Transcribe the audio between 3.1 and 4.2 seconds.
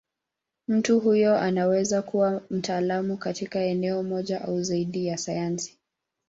katika eneo